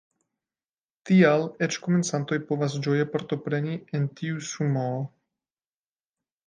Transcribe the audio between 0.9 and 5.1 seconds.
Tial eĉ komencantoj povas ĝoje partopreni en tiu Sumoo.